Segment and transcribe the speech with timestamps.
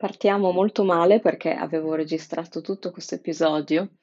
[0.00, 3.96] Partiamo molto male perché avevo registrato tutto questo episodio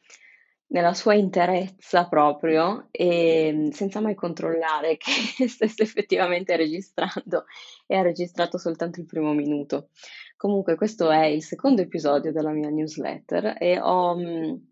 [0.68, 5.10] nella sua interezza proprio, ehm, senza mai controllare che
[5.50, 7.46] stesse effettivamente registrando
[7.88, 9.90] e ha registrato soltanto il primo minuto.
[10.36, 14.68] Comunque questo è il secondo episodio della mia newsletter e ho, mhmm,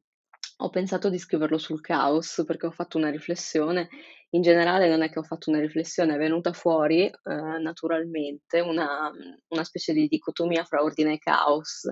[0.57, 3.89] ho pensato di scriverlo sul caos perché ho fatto una riflessione.
[4.33, 9.09] In generale non è che ho fatto una riflessione, è venuta fuori, ehm, naturalmente una
[9.49, 11.89] una specie di dicotomia fra ordine e caos,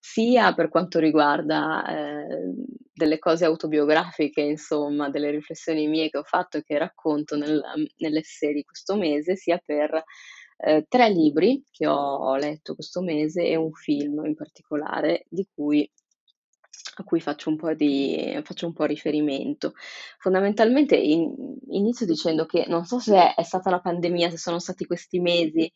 [0.00, 2.54] sia per quanto riguarda, ehm,
[2.94, 7.60] delle cose autobiografiche, insomma, delle riflessioni mie che ho fatto e che racconto nel
[7.98, 10.02] nell'essai di questo mese, sia per,
[10.58, 15.88] ehm, 3 libri che ho letto questo mese e un film in particolare di cui
[16.96, 19.72] a cui faccio un po' di faccio un po' riferimento.
[20.18, 21.32] Fondamentalmente in
[21.70, 25.70] inizio dicendo che non so se è stata la pandemia, se sono stati questi mesi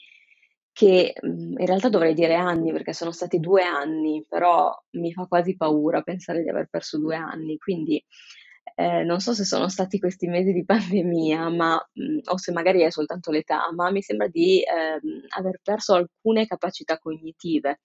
[0.72, 5.26] che, mhmm, in realtà dovrei dire anni, perché sono stati 2 anni, però mi fa
[5.26, 7.56] quasi paura pensare di aver perso 2 anni.
[7.58, 8.02] Quindi,
[8.76, 12.82] ehm, non so se sono stati questi mesi di pandemia, ma mhmm, o se magari
[12.82, 17.80] è soltanto l'età, ma mi sembra di, ehm, aver perso alcune capacità cognitive.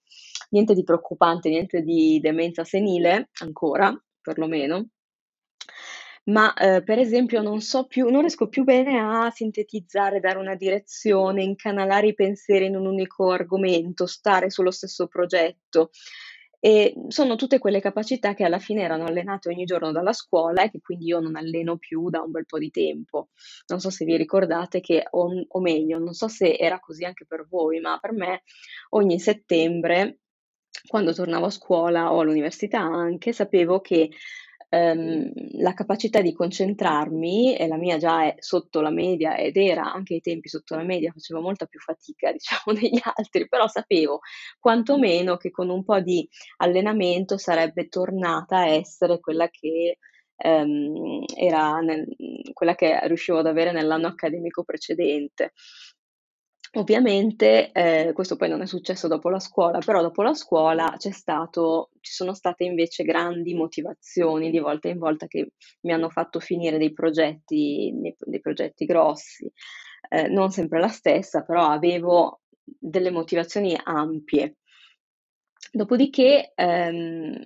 [0.50, 4.88] Niente di preoccupante, niente di demenza senile, ancora, perlomeno,
[6.24, 10.54] ma, ehm, per esempio non so più non riesco più bene a sintetizzare, dare una
[10.54, 15.90] direzione, incanalare i pensieri in un unico argomento, stare sullo stesso progetto.
[16.64, 20.70] E, sono tutte quelle capacità che alla fine erano allenate ogni giorno dalla scuola e
[20.70, 23.30] che quindi io non alleno più da un bel po' di tempo.
[23.66, 27.26] Non so se vi ricordate che o o meglio, non so se era così anche
[27.26, 28.42] per voi, ma per me
[28.90, 30.20] ogni settembre,
[30.86, 34.10] quando tornavo a scuola o all'università anche, sapevo che
[34.72, 39.92] ehm, la capacità di concentrarmi, e la mia già è sotto la media ed era
[39.92, 44.20] anche ai tempi sotto la media, facevo molta più fatica diciamo degli altri, però sapevo
[44.58, 46.26] quantomeno che con un po' di
[46.58, 49.98] allenamento sarebbe tornata a essere quella che
[50.36, 52.06] ehm, era nel
[52.52, 55.52] quella che riuscivo ad avere nell'anno accademico precedente.
[56.74, 61.90] Ovviamente, ehm, questo poi non è successo dopo la scuola, però dopo la scuola stato
[62.00, 65.52] ci sono state invece grandi motivazioni di volta in volta che
[65.82, 69.50] mi hanno fatto finire dei progetti dei progetti grossi.
[70.08, 74.56] Ehm, non sempre la stessa, però avevo delle motivazioni ampie.
[75.72, 77.44] Dopodiché, ehm,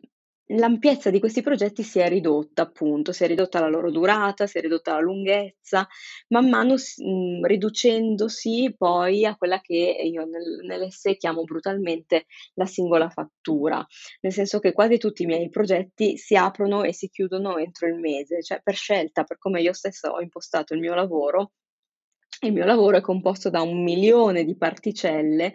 [0.48, 4.58] l'ampiezza di questi progetti si è ridotta appunto, si è ridotta la loro durata, si
[4.58, 5.86] è ridotta la lunghezza,
[6.28, 12.66] man mano s mhmm, riducendosi poi a quella che io nel nell'essay chiamo brutalmente la
[12.66, 13.84] singola fattura,
[14.20, 17.94] nel senso che quasi tutti i miei progetti si aprono e si chiudono entro il
[17.98, 21.52] mese, cioè per scelta, per come io stessa ho impostato il mio lavoro,
[22.42, 25.52] il mio lavoro è composto da 1.000.000 di particelle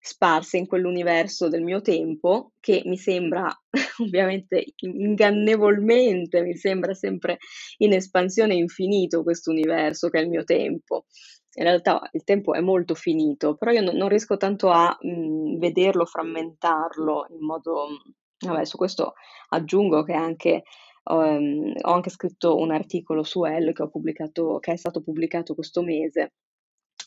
[0.00, 3.48] sparse in quell'universo del mio tempo, che mi sembra
[4.02, 7.38] ovviamente in ingannevolmente, mi sembra sempre
[7.78, 11.06] in espansione infinito questo universo che è il mio tempo.
[11.54, 15.58] In realtà il tempo è molto finito, però io non non riesco tanto a, mhmm,
[15.58, 19.14] vederlo, frammentarlo in modo mhmm, vabbè su questo
[19.48, 20.62] aggiungo che anche
[21.04, 25.82] ehm, ho anche scritto un articolo su Elle che pubblicato che è stato pubblicato questo
[25.82, 26.32] mese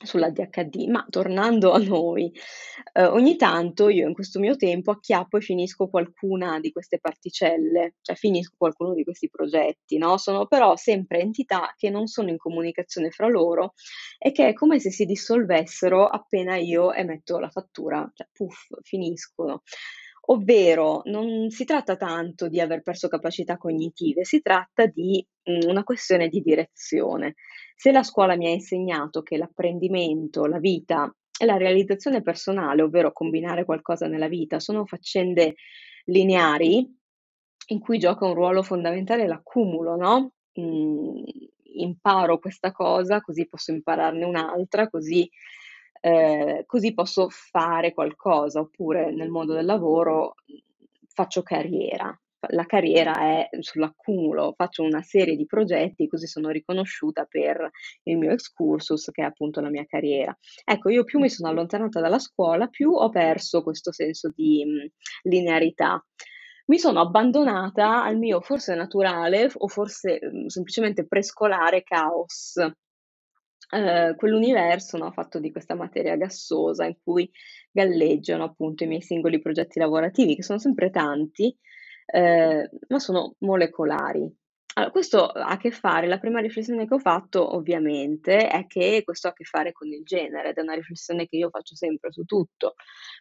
[0.04, 0.88] sull'ADHD.
[0.90, 2.32] Ma tornando a noi,
[2.94, 7.96] ehm, ogni tanto io in questo mio tempo acchiappo e finisco qualcuna di queste particelle,
[8.02, 12.38] cioè finisco qualcuno di questi progetti, no, sono però sempre entità che non sono in
[12.38, 13.74] comunicazione fra loro
[14.18, 19.64] e che è come se si dissolvessero appena io emetto la fattura, cioè puff, finiscono.
[20.26, 25.84] Ovvero, non si tratta tanto di aver perso capacità cognitive, si tratta di, mhmm, una
[25.84, 27.34] questione di direzione.
[27.76, 33.12] Se la scuola mi ha insegnato che l'apprendimento, la vita e la realizzazione personale, ovvero
[33.12, 35.56] combinare qualcosa nella vita, sono faccende
[36.06, 36.88] lineari,
[37.70, 41.24] in cui gioca un ruolo fondamentale l'accumulo, no, mhmm,
[41.74, 45.28] imparo questa cosa, così posso impararne un'altra, così
[46.02, 50.36] ehm, così posso fare qualcosa, oppure nel mondo del lavoro,
[51.14, 52.16] faccio carriera.
[52.50, 57.70] La carriera è sull'accumulo, faccio una serie di progetti, così sono riconosciuta per
[58.04, 60.36] il mio excursus che è appunto la mia carriera.
[60.66, 64.66] Ecco, io più mi sono allontanata dalla scuola, più ho perso questo senso di,
[65.24, 66.04] linearità.
[66.66, 72.56] Mi sono abbandonata al mio forse naturale o forse, semplicemente prescolare caos.
[73.74, 77.30] Ehm, quell'universo, no, fatto di questa materia gassosa in cui
[77.72, 81.56] galleggiano appunto i miei singoli progetti lavorativi, che sono sempre tanti,
[82.08, 84.30] ehm, ma sono molecolari.
[84.74, 89.02] Allora, questo ha a che fare la prima riflessione che ho fatto ovviamente è che
[89.04, 91.76] questo ha a che fare con il genere ed è una riflessione che io faccio
[91.76, 92.76] sempre su tutto,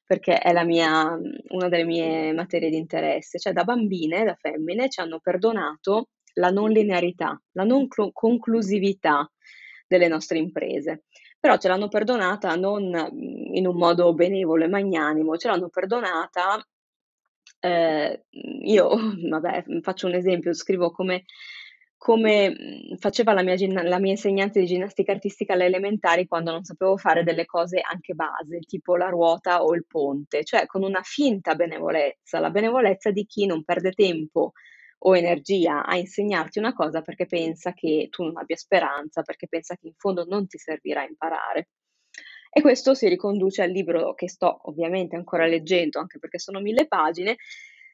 [0.04, 1.16] perché è mia
[1.48, 3.38] una delle mie materie di interesse.
[3.38, 9.28] Cioè da bambine, da femmine, ci hanno perdonato la non linearità, la non conclusività
[9.90, 11.02] delle nostre imprese.
[11.40, 16.64] Però ce l'hanno perdonata non, mhmm, in un modo benevolo e magnanimo, ce l'hanno perdonata
[17.62, 18.16] Ehm,
[18.62, 18.88] io
[19.28, 21.24] vabbè, faccio un esempio, scrivo come
[21.96, 26.64] come, mhmm, faceva la mia la mia insegnante di ginnastica artistica alle elementari quando non
[26.64, 31.02] sapevo fare delle cose anche base, tipo la ruota o il ponte, cioè con una
[31.02, 34.52] finta benevolenza, la benevolenza di chi non perde tempo
[35.02, 39.76] o energia a insegnarti una cosa perché pensa che tu non abbia speranza, perché pensa
[39.76, 41.68] che in fondo non ti servirà imparare.
[42.52, 46.86] E questo si riconduce al libro che sto ovviamente ancora leggendo, anche perché sono 1000
[46.88, 47.36] pagine,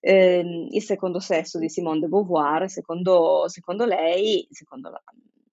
[0.00, 2.68] ehm, Il secondo sesso di Simone de Beauvoir.
[2.70, 5.02] Secondo secondo lei, secondo la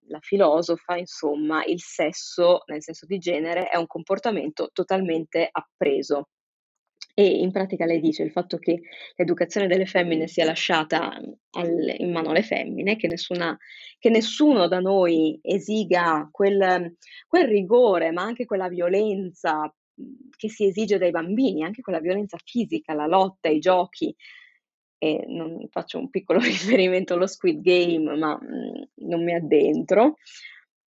[0.07, 6.27] la filosofa, insomma, il sesso, nel senso di genere, è un comportamento totalmente appreso.
[7.15, 8.81] E in pratica lei dice il fatto che
[9.15, 11.11] l'educazione delle femmine sia lasciata
[11.51, 13.55] al in mano alle femmine, che nessuna
[13.99, 16.95] che nessuno da noi esiga quel
[17.27, 19.71] quel rigore, ma anche quella violenza,
[20.35, 24.13] che si esige dai bambini, anche quella violenza fisica, la lotta, i giochi.
[24.97, 28.39] E non faccio un piccolo riferimento allo Squid Game, ma,
[28.95, 30.15] non mi addentro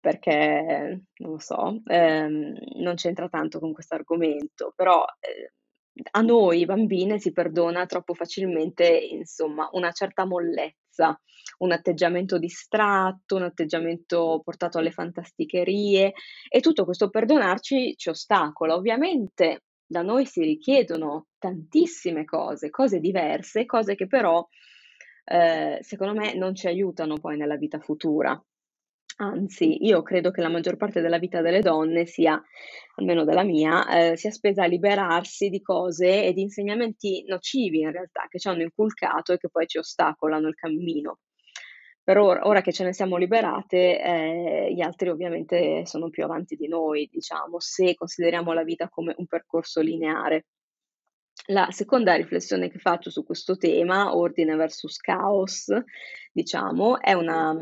[0.00, 5.48] perché, non lo so, ehm, non c'entra tanto con questo argomento, però, ehm
[6.12, 11.18] a noi bambine si perdona troppo facilmente, insomma, una certa mollezza,
[11.58, 16.12] un atteggiamento distratto, un atteggiamento portato alle fantasticherie
[16.48, 18.74] e tutto questo perdonarci ci ostacola.
[18.74, 24.46] Ovviamente da noi si richiedono tantissime cose, cose diverse, cose che però,
[25.24, 28.40] ehm, secondo me non ci aiutano poi nella vita futura.
[29.18, 32.40] Anzi, io credo che la maggior parte della vita delle donne sia,
[32.96, 37.92] almeno della mia, ehm, sia spesa a liberarsi di cose e di insegnamenti nocivi in
[37.92, 41.20] realtà, che ci hanno inculcato e che poi ci ostacolano il cammino.
[42.02, 46.54] Per ora ora che ce ne siamo liberate, ehm, gli altri ovviamente sono più avanti
[46.54, 50.44] di noi, diciamo, se consideriamo la vita come un percorso lineare.
[51.48, 55.66] La seconda riflessione che faccio su questo tema, ordine versus caos,
[56.32, 57.56] diciamo, è una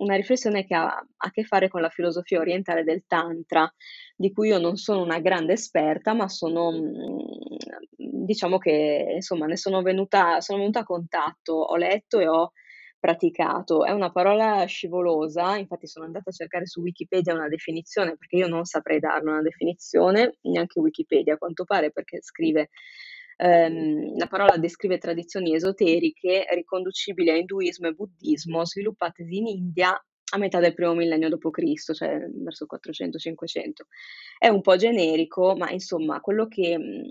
[0.00, 0.86] una riflessione che ha
[1.16, 3.72] a che fare con la filosofia orientale del Tantra,
[4.16, 7.18] di cui io non sono una grande esperta, ma sono mhmm,
[8.24, 12.50] diciamo che insomma ne sono venuta sono venuta a contatto, ho letto e ho
[12.98, 13.84] praticato.
[13.84, 18.48] È una parola scivolosa, infatti sono andata a cercare su Wikipedia una definizione, perché io
[18.48, 22.70] non saprei darle una definizione, neanche Wikipedia a quanto pare, perché scrive
[23.40, 29.90] Ehm, la parola descrive tradizioni esoteriche riconducibili a induismo e buddismo sviluppatesi in India
[30.32, 33.86] a metà del primo millennio d.C., cioè verso il 400-500.
[34.38, 37.08] È un po' generico, ma insomma quello che mhmm,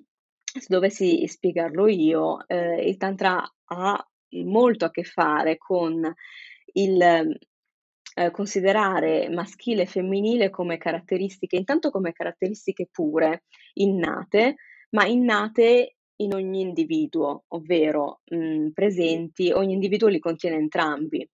[0.59, 4.07] se dovessi spiegarlo io, ehm, il tantra ha
[4.45, 6.13] molto a che fare con
[6.73, 13.43] il, ehm, considerare maschile e femminile come caratteristiche intanto come caratteristiche pure,
[13.75, 14.55] innate,
[14.91, 21.27] ma innate in ogni individuo, ovvero, mhmm, presenti ogni individuo li contiene entrambi.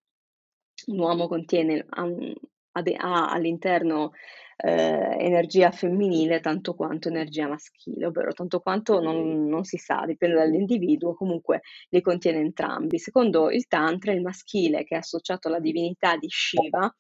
[0.87, 2.33] Un uomo contiene ha un
[2.75, 4.11] ha all'interno,
[4.57, 10.35] ehm, energia femminile tanto quanto energia maschile, ovvero tanto quanto non non si sa, dipende
[10.37, 12.97] dall'individuo, comunque li contiene entrambi.
[12.99, 16.91] Secondo il tantra, il maschile, che è associato alla divinità di Shiva,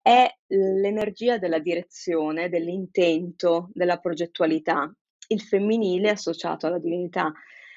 [0.00, 4.90] è l'energia della direzione, dell'intento, della progettualità.
[5.30, 7.30] Il femminile associato alla divinità,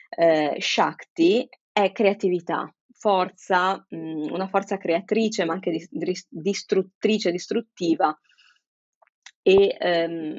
[0.10, 5.88] ehm, Shakti è creatività, forza, mhmm, una forza creatrice, ma anche
[6.30, 8.18] distruttrice, distruttiva
[9.44, 10.38] e, ehm,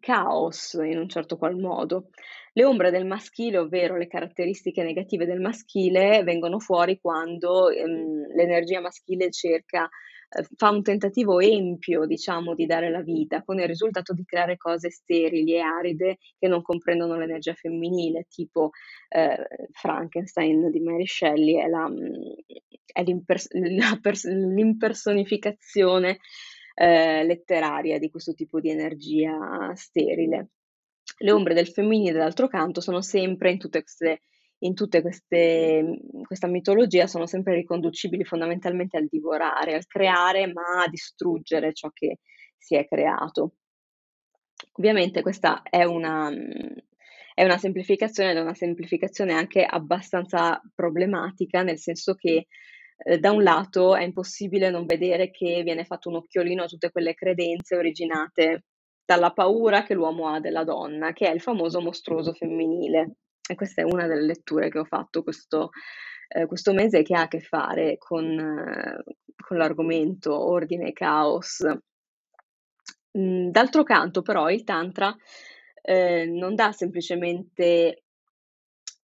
[0.00, 2.10] caos in un certo qual modo.
[2.52, 8.80] Le ombre del maschile, ovvero le caratteristiche negative del maschile, vengono fuori quando, ehm, l'energia
[8.80, 9.88] maschile cerca
[10.56, 14.90] fa un tentativo empio, diciamo, di dare la vita, con il risultato di creare cose
[14.90, 18.70] sterili e aride che non comprendono l'energia femminile, tipo,
[19.08, 19.36] ehm,
[19.72, 22.34] Frankenstein di Mary Shelley è la mhmm,
[22.92, 26.18] è l'impers la pers l'impersonificazione,
[26.74, 30.50] ehm, letteraria di questo tipo di energia sterile.
[31.18, 34.20] Le ombre del femminile, d'altro canto, sono sempre in tutte queste
[34.66, 34.74] in
[35.82, 41.90] mhmm, questa mitologia sono sempre riconducibili fondamentalmente al divorare, al creare, ma a distruggere ciò
[41.90, 42.18] che
[42.56, 43.54] si è creato.
[44.72, 46.30] Ovviamente questa è una
[47.34, 52.46] è una semplificazione ed è una semplificazione anche abbastanza problematica, nel senso che,
[52.96, 56.90] eh, da un lato è impossibile non vedere che viene fatto un occhiolino a tutte
[56.92, 58.64] quelle credenze originate
[59.04, 63.16] dalla paura che l'uomo ha della donna, che è il famoso mostruoso femminile.
[63.46, 65.70] E questa è una delle letture che ho fatto questo,
[66.28, 69.04] eh, questo mese che ha a che fare con, eh,
[69.36, 71.64] con l'argomento ordine e caos.
[73.18, 75.14] Mm, d'altro canto, però, il Tantra
[75.82, 76.72] eh, non dà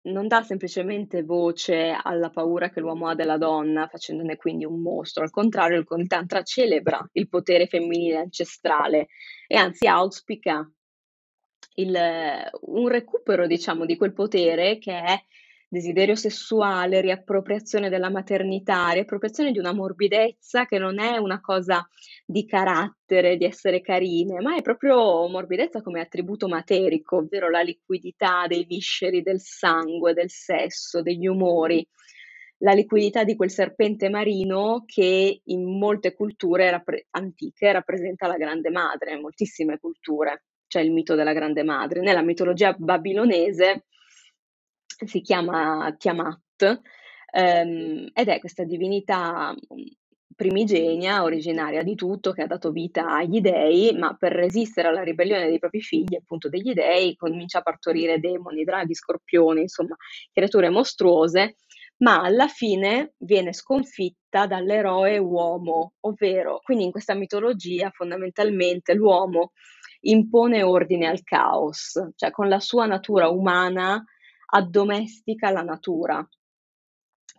[0.08, 5.24] non dà semplicemente voce alla paura che l'uomo ha della donna, facendone quindi un mostro.
[5.24, 9.08] Al contrario, il Tantra celebra il potere femminile ancestrale
[9.48, 10.70] e anzi auspica
[11.80, 11.96] il,
[12.62, 15.24] un recupero, diciamo, di quel potere che è
[15.70, 21.86] desiderio sessuale, riappropriazione della maternità, riappropriazione di una morbidezza che non è una cosa
[22.26, 28.48] di carattere, di essere carine, ma è proprio morbidezza come attributo materico, ovvero la liquidità
[28.48, 31.86] dei visceri, del sangue, del sesso, degli umori,
[32.60, 39.14] la liquidità di quel serpente marino che in molte culture antiche rappresenta la grande madre,
[39.14, 42.02] in moltissime culture c'è il mito della grande madre.
[42.02, 43.86] Nella mitologia babilonese
[45.06, 46.82] si chiama Tiamat
[47.32, 49.86] ehm, ed è questa divinità mm,
[50.36, 55.48] primigenia, originaria di tutto, che ha dato vita agli dei, ma per resistere alla ribellione
[55.48, 59.96] dei propri figli, appunto degli dei, comincia a partorire demoni, draghi, scorpioni, insomma,
[60.32, 61.56] creature mostruose,
[61.98, 69.54] ma alla fine viene sconfitta dall'eroe uomo, ovvero, quindi in questa mitologia fondamentalmente l'uomo
[70.10, 74.04] impone ordine al caos, cioè con la sua natura umana
[74.50, 76.28] addomestica la natura,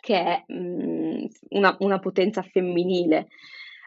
[0.00, 3.28] che è mh, mhmm, una, una, potenza femminile.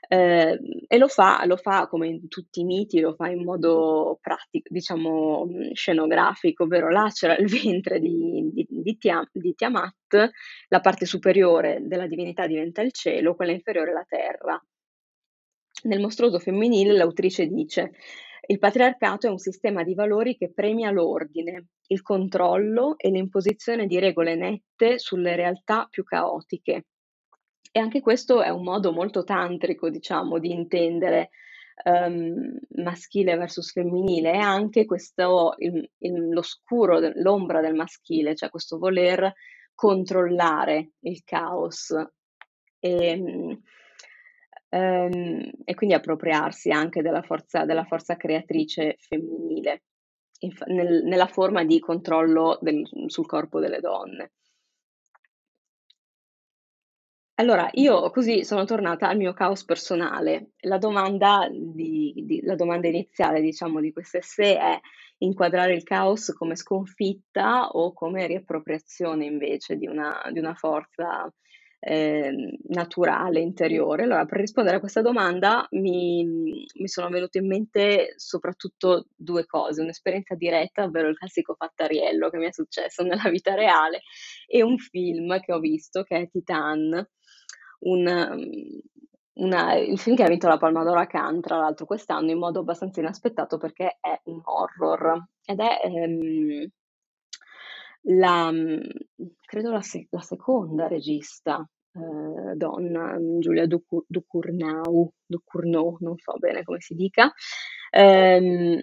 [0.08, 4.18] Eh, e lo fa, lo fa come in tutti i miti, lo fa in modo
[4.22, 10.30] pratico, diciamo mhmm, scenografico, ovvero lacera il ventre di, di, di, Tia, di Tiamat,
[10.68, 14.62] la parte superiore della divinità diventa il cielo, quella inferiore la terra.
[15.84, 17.94] Nel mostruoso femminile l'autrice dice
[18.52, 23.98] il patriarcato è un sistema di valori che premia l'ordine, il controllo e l'imposizione di
[23.98, 26.88] regole nette sulle realtà più caotiche.
[27.72, 31.30] E anche questo è un modo molto tantrico, diciamo, di intendere
[31.86, 38.78] um, maschile versus femminile e anche questo, il, il, l'oscuro, l'ombra del maschile, cioè questo
[38.78, 39.32] voler
[39.74, 41.96] controllare il caos.
[42.80, 43.62] E,
[44.72, 49.84] um, e quindi appropriarsi anche della forza, della forza creatrice femminile
[50.40, 54.32] inf- nel, nella forma di controllo del, sul corpo delle donne.
[57.36, 60.52] Allora, io così sono tornata al mio caos personale.
[60.60, 64.80] La domanda, di, di, la domanda iniziale, diciamo, di questo essere è
[65.20, 71.34] inquadrare il caos come sconfitta o come riappropriazione invece di una, di una forza
[71.84, 74.04] eh, naturale, interiore.
[74.04, 79.82] Allora, per rispondere a questa domanda mi, mi, sono venute in mente soprattutto due cose,
[79.82, 84.02] un'esperienza diretta, ovvero il classico fattariello che mi è successo nella vita reale,
[84.48, 87.04] e un film che ho visto che è Titan,
[87.80, 88.80] un,
[89.34, 92.38] una, il film che ha vinto la Palma d'Oro a Cannes, tra l'altro quest'anno, in
[92.38, 95.80] modo abbastanza inaspettato perché è un horror ed è...
[95.84, 96.70] Ehm,
[98.04, 98.82] la, mhmm,
[99.46, 106.80] credo la, se- la seconda regista eh, donna, Giulia Ducournau, Ducournau, non so bene come
[106.82, 107.32] si dica,
[107.92, 108.80] ehm,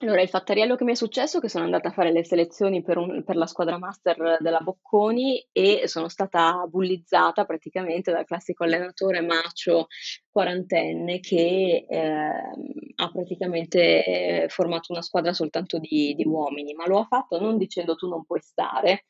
[0.00, 2.82] allora, il fattoriello che mi è successo è che sono andata a fare le selezioni
[2.82, 8.64] per, un- per la squadra master della Bocconi e sono stata bullizzata praticamente dal classico
[8.64, 9.86] allenatore macio
[10.30, 12.52] quarantenne che ehm,
[12.96, 14.04] ha praticamente
[14.44, 18.08] eh, formato una squadra soltanto di, di uomini, ma lo ha fatto non dicendo tu
[18.08, 19.06] non puoi stare,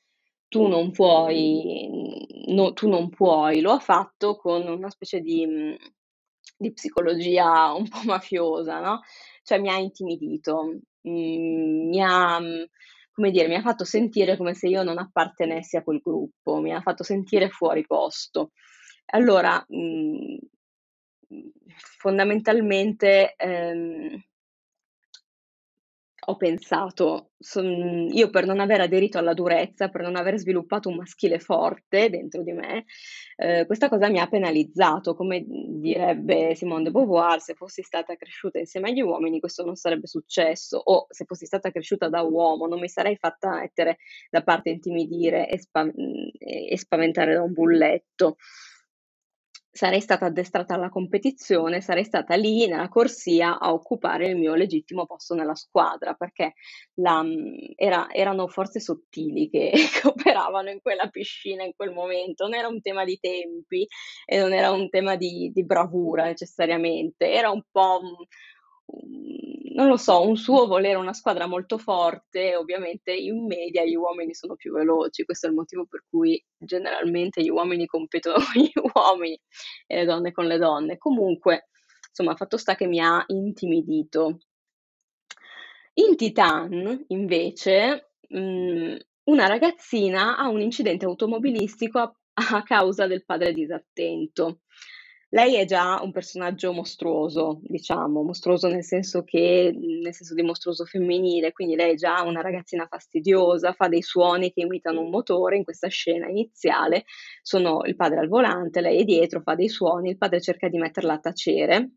[0.48, 5.76] tu non puoi, no, tu non puoi, lo ha fatto con una specie di,
[6.56, 9.00] di psicologia un po' mafiosa, no?
[9.44, 10.64] Cioè mi ha intimidito,
[11.02, 12.64] mhmm, mi ha mhmm,
[13.12, 16.72] come dire, mi ha fatto sentire come se io non appartenessi a quel gruppo, mi
[16.74, 18.50] ha fatto sentire fuori posto.
[19.12, 20.38] Allora, mhmm,
[21.98, 24.22] fondamentalmente, ehm
[26.26, 30.96] ho pensato, son, io per non aver aderito alla durezza, per non aver sviluppato un
[30.96, 32.84] maschile forte dentro di me,
[33.36, 38.58] eh, questa cosa mi ha penalizzato, come direbbe Simone de Beauvoir, se fossi stata cresciuta
[38.58, 42.80] insieme agli uomini questo non sarebbe successo, o se fossi stata cresciuta da uomo non
[42.80, 43.98] mi sarei fatta mettere
[44.30, 45.90] da parte intimidire e, spa-
[46.38, 48.36] e spaventare da un bulletto.
[49.74, 55.04] Sarei stata addestrata alla competizione, sarei stata lì nella corsia a occupare il mio legittimo
[55.04, 56.54] posto nella squadra, perché
[56.94, 62.44] la mhmm, era erano forze sottili che che operavano in quella piscina in quel momento.
[62.44, 63.84] Non era un tema di tempi
[64.24, 68.14] e non era un tema di di bravura necessariamente, era un po', Mhmm,
[69.74, 74.34] non lo so, un suo volere una squadra molto forte, ovviamente in media gli uomini
[74.34, 78.70] sono più veloci, questo è il motivo per cui generalmente gli uomini competono con gli
[78.94, 79.40] uomini
[79.86, 80.98] e le donne con le donne.
[80.98, 81.68] Comunque,
[82.08, 84.38] insomma, fatto sta che mi ha intimidito.
[85.94, 92.14] In Titan, invece, mhmm, una ragazzina ha un incidente automobilistico a
[92.56, 94.60] a causa del padre disattento.
[95.34, 100.84] Lei è già un personaggio mostruoso, diciamo, mostruoso nel senso che nel senso di mostruoso
[100.84, 105.56] femminile, quindi lei è già una ragazzina fastidiosa, fa dei suoni che imitano un motore.
[105.56, 107.04] In questa scena iniziale,
[107.42, 110.78] sono il padre al volante, lei è dietro, fa dei suoni, il padre cerca di
[110.78, 111.90] metterla a tacere,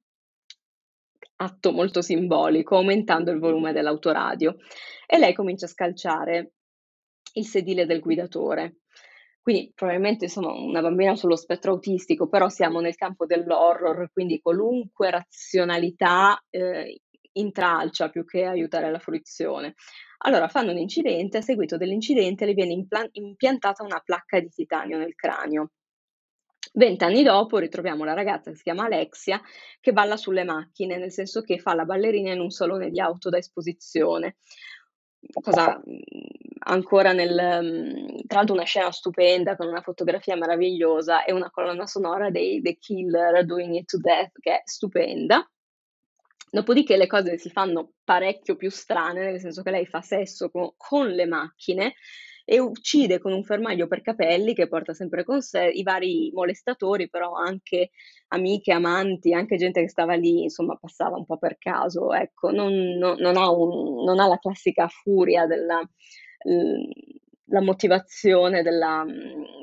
[1.36, 4.56] atto molto simbolico, aumentando il volume dell'autoradio.
[5.06, 6.54] E lei comincia a scalciare
[7.34, 8.78] il sedile del guidatore.
[9.48, 15.10] Quindi probabilmente sono una bambina sullo spettro autistico, però siamo nel campo dell'horror, quindi qualunque
[15.10, 16.94] razionalità, ehm,
[17.32, 19.76] intralcia più che aiutare la fruizione.
[20.26, 24.98] Allora fanno un incidente, a seguito dell'incidente le viene implan impiantata una placca di titanio
[24.98, 25.72] nel cranio.
[26.74, 29.42] 20 anni dopo ritroviamo la ragazza che si chiama Alexia,
[29.80, 33.30] che balla sulle macchine, nel senso che fa la ballerina in un salone di auto
[33.30, 34.36] da esposizione.
[35.42, 36.00] Cosa, mhmm,
[36.60, 41.86] ancora nel mhmm, tra l'altro una scena stupenda con una fotografia meravigliosa e una colonna
[41.86, 45.48] sonora dei The Killer, Doing It to Death, che è stupenda.
[46.50, 50.76] Dopodiché le cose si fanno parecchio più strane, nel senso che lei fa sesso co
[50.78, 51.96] con le macchine
[52.50, 57.10] e uccide con un fermaglio per capelli che porta sempre con sé i vari molestatori,
[57.10, 57.90] però anche
[58.30, 62.72] amiche, amanti, anche gente che stava lì, insomma passava un po' per caso, ecco, non
[62.98, 65.82] no non ha un non ha la classica furia della
[67.50, 69.06] la motivazione della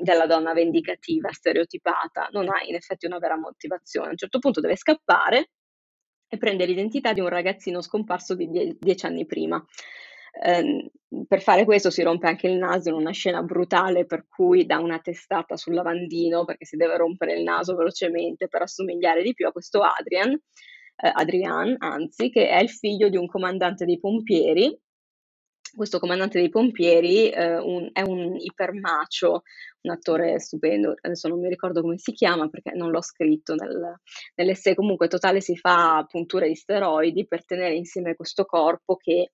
[0.03, 4.09] della donna vendicativa stereotipata, non ha in effetti una vera motivazione.
[4.09, 5.49] A un certo punto deve scappare
[6.27, 9.63] e prende l'identità di un ragazzino scomparso di die 10 anni prima.
[10.43, 10.89] Ehm,
[11.27, 14.79] per fare questo si rompe anche il naso in una scena brutale per cui dà
[14.79, 19.47] una testata sul lavandino, perché si deve rompere il naso velocemente per assomigliare di più
[19.47, 24.77] a questo Adrian, ehm, Adrian anzi, che è il figlio di un comandante dei pompieri.
[25.75, 29.41] Questo comandante dei pompieri, ehm, un è un ipermacho,
[29.81, 33.93] un attore stupendo, adesso non mi ricordo come si chiama perché non l'ho scritto nel
[34.35, 39.31] nell'essay, comunque totale si fa punture di steroidi per tenere insieme questo corpo che,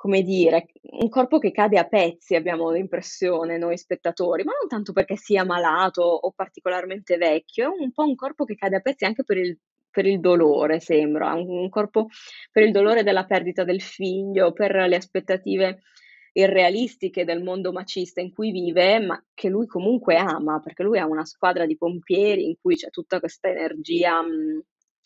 [0.00, 0.68] come dire,
[1.02, 5.44] un corpo che cade a pezzi abbiamo l'impressione noi spettatori, ma non tanto perché sia
[5.44, 9.36] malato o particolarmente vecchio, è un po' un corpo che cade a pezzi anche per
[9.36, 9.58] il
[9.92, 12.06] per il dolore sembra, un un corpo
[12.50, 15.80] per il dolore della perdita del figlio, per le aspettative
[16.32, 21.06] irrealistiche del mondo macista in cui vive, ma che lui comunque ama, perché lui ha
[21.06, 24.60] una squadra di pompieri in cui c'è tutta questa energia, mhmm,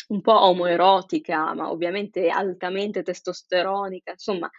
[0.08, 4.50] un po' omoerotica, ma ovviamente altamente testosteronica, insomma.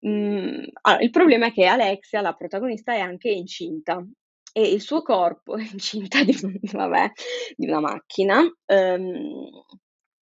[0.00, 4.04] Mhmm, allora il problema è che Alexia, la protagonista, è anche incinta
[4.52, 6.32] e il suo corpo è incinta di
[6.72, 7.10] vabbè,
[7.56, 8.40] di una macchina.
[8.66, 9.50] Ehm,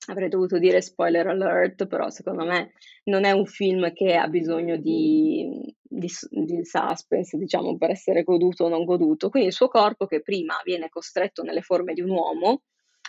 [0.08, 2.72] avrei dovuto dire spoiler alert, però secondo me
[3.04, 8.64] non è un film che ha bisogno di di di suspense, diciamo, per essere goduto
[8.64, 9.28] o non goduto.
[9.30, 12.62] Quindi il suo corpo, che prima viene costretto nelle forme di un uomo,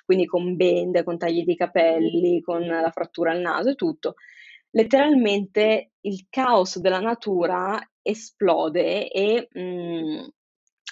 [0.05, 4.15] quindi con bende, con tagli di capelli, con la frattura al naso e tutto,
[4.71, 10.29] letteralmente il caos della natura esplode e, mhmm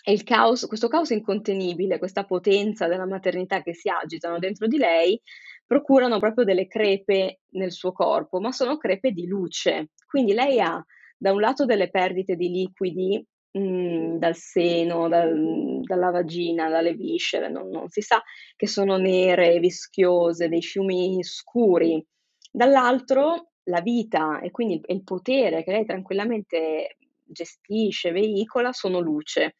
[0.07, 4.77] e il caos questo caos incontenibile, questa potenza della maternità che si agitano dentro di
[4.77, 5.19] lei,
[5.65, 9.89] procurano proprio delle crepe nel suo corpo, ma sono crepe di luce.
[10.05, 10.83] Quindi lei ha
[11.17, 17.49] da un lato delle perdite di liquidi, mhmm, dal seno, dal dalla vagina, dalle viscere,
[17.49, 18.21] non non si sa,
[18.55, 22.03] che sono nere, vischiose, dei fiumi scuri.
[22.51, 29.55] Dall'altro la vita e quindi e il potere che lei tranquillamente gestisce, veicola, sono luce.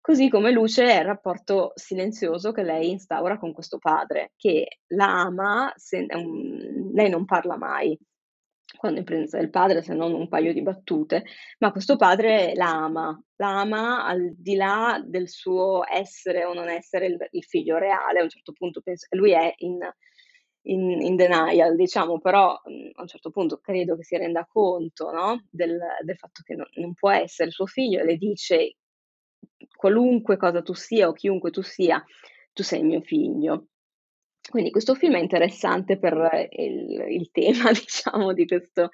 [0.00, 5.20] Così come luce è il rapporto silenzioso che lei instaura con questo padre, che la
[5.22, 7.98] ama, se un lei non parla mai
[8.76, 11.24] quando è in presenza del padre, se non un paio di battute,
[11.58, 16.68] ma questo padre la ama, la ama al di là del suo essere o non
[16.68, 18.20] essere il il figlio reale.
[18.20, 19.78] A un certo punto pens lui è in
[20.62, 25.10] in in denial diciamo, però, mhmm, a un certo punto credo che si renda conto,
[25.10, 28.76] no, del del fatto che non non può essere suo figlio e le dice:
[29.76, 32.02] "Qualunque cosa tu sia o chiunque tu sia,
[32.52, 33.66] tu sei mio figlio.
[34.50, 38.90] Quindi questo film è interessante per il il tema diciamo di questo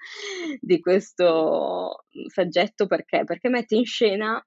[0.60, 3.24] di questo, mhmm, saggetto perché?
[3.24, 4.44] Perché mette in scena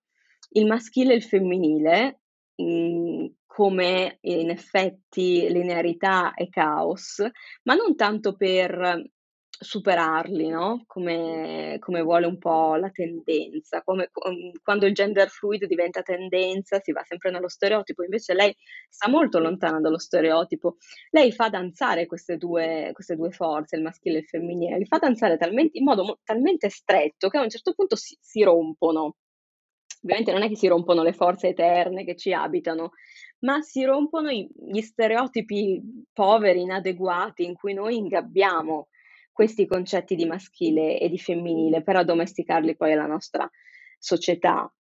[0.51, 2.21] il maschile e il femminile,
[2.55, 3.27] mhmm,
[3.60, 7.22] come in effetti linearità e caos,
[7.63, 9.02] ma non tanto per
[9.62, 15.65] superarli, no, come come vuole un po' la tendenza, come mhmm, quando il gender fluid
[15.65, 18.56] diventa tendenza, si va sempre nello stereotipo, invece lei
[18.88, 20.78] sta molto lontana dallo stereotipo.
[21.10, 24.98] Lei fa danzare queste 2 queste 2 forze, il maschile e il femminile, li fa
[25.00, 29.15] danzare talmente in modo mo talmente stretto che a un certo punto si si rompono.
[30.02, 32.91] Ovviamente non è che si rompono le forze eterne che ci abitano,
[33.39, 35.82] ma si rompono i gli stereotipi
[36.13, 38.89] poveri, inadeguati, in cui noi ingabbiamo
[39.32, 43.49] questi concetti di maschile e di femminile per addomesticarli poi alla nostra
[43.97, 44.71] società.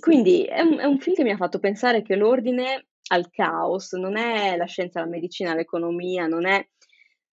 [0.00, 3.92] Quindi è un è un film che mi ha fatto pensare che l'ordine al caos
[3.92, 6.66] non è la scienza, la medicina, l'economia, non è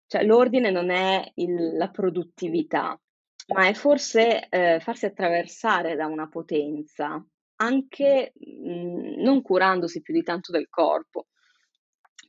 [0.06, 3.00] cioè l'ordine non è il la produttività,
[3.54, 7.24] ma è forse, ehm, farsi attraversare da una potenza,
[7.62, 11.26] anche, mhmm, non curandosi più di tanto del corpo.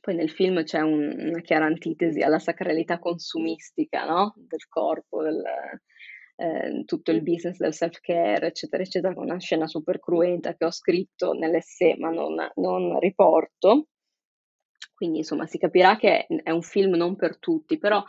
[0.00, 5.42] Poi nel film c'è un una chiara antitesi alla sacralità consumistica, no, del corpo, del
[6.36, 10.70] ehm, tutto il business del self-care, eccetera, eccetera, con una scena super cruenta che ho
[10.70, 13.86] scritto nell'essai, ma non non riporto.
[14.94, 18.02] Quindi insomma si capirà che, è un film non per tutti, però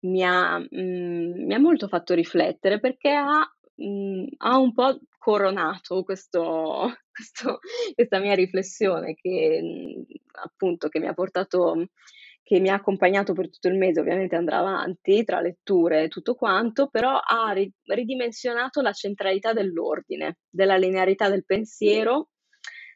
[0.00, 3.40] mi ha mhmm, mi ha molto fatto riflettere perché ha
[3.76, 7.60] mhmm, ha un po' coronato questo questo
[7.94, 10.04] questa mia riflessione che, mhmm,
[10.42, 11.86] appunto che mi ha portato
[12.42, 16.34] che mi ha accompagnato per tutto il mese, ovviamente andrà avanti tra letture e tutto
[16.34, 22.30] quanto, però ha ri ridimensionato la centralità dell'ordine, della linearità del pensiero,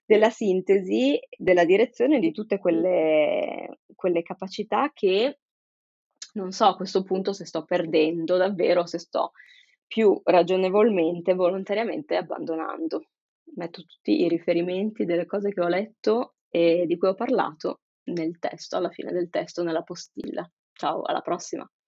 [0.05, 5.39] della sintesi, della direzione di tutte quelle quelle capacità che
[6.35, 9.31] non so a questo punto se sto perdendo davvero, se sto
[9.87, 13.09] più ragionevolmente, volontariamente abbandonando.
[13.55, 18.39] Metto tutti i riferimenti delle cose che ho letto e di cui ho parlato nel
[18.39, 20.49] testo, alla fine del testo, nella postilla.
[20.73, 21.69] Ciao, alla prossima.